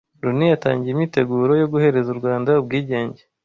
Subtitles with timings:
[0.23, 3.21] Loni yatangiye imyiteguro yo guhereza u Rwanda ubwigenge